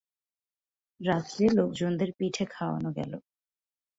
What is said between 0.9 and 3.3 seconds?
রাত্রে লোকজনদের পিঠে খাওয়ানো গেল।